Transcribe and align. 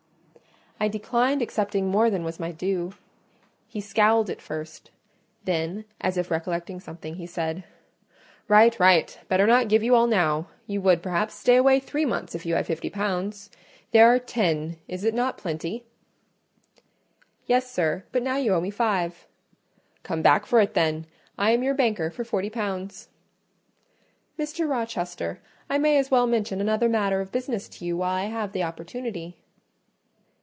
I 0.83 0.87
declined 0.87 1.43
accepting 1.43 1.87
more 1.91 2.09
than 2.09 2.23
was 2.23 2.39
my 2.39 2.51
due. 2.51 2.95
He 3.67 3.79
scowled 3.79 4.31
at 4.31 4.41
first; 4.41 4.89
then, 5.43 5.85
as 6.01 6.17
if 6.17 6.31
recollecting 6.31 6.79
something, 6.79 7.17
he 7.17 7.27
said— 7.27 7.65
"Right, 8.47 8.79
right! 8.79 9.19
Better 9.27 9.45
not 9.45 9.67
give 9.67 9.83
you 9.83 9.93
all 9.93 10.07
now: 10.07 10.47
you 10.65 10.81
would, 10.81 11.03
perhaps, 11.03 11.35
stay 11.35 11.55
away 11.55 11.79
three 11.79 12.03
months 12.03 12.33
if 12.33 12.47
you 12.47 12.55
had 12.55 12.65
fifty 12.65 12.89
pounds. 12.89 13.51
There 13.91 14.07
are 14.11 14.17
ten; 14.17 14.77
is 14.87 15.03
it 15.03 15.13
not 15.13 15.37
plenty?" 15.37 15.85
"Yes, 17.45 17.71
sir, 17.71 18.05
but 18.11 18.23
now 18.23 18.37
you 18.37 18.51
owe 18.55 18.59
me 18.59 18.71
five." 18.71 19.27
"Come 20.01 20.23
back 20.23 20.47
for 20.47 20.59
it, 20.61 20.73
then; 20.73 21.05
I 21.37 21.51
am 21.51 21.61
your 21.61 21.75
banker 21.75 22.09
for 22.09 22.23
forty 22.23 22.49
pounds." 22.49 23.07
"Mr. 24.39 24.67
Rochester, 24.67 25.41
I 25.69 25.77
may 25.77 25.97
as 25.99 26.09
well 26.09 26.25
mention 26.25 26.59
another 26.59 26.89
matter 26.89 27.21
of 27.21 27.31
business 27.31 27.69
to 27.69 27.85
you 27.85 27.97
while 27.97 28.15
I 28.15 28.23
have 28.25 28.51
the 28.51 28.63
opportunity." 28.63 29.37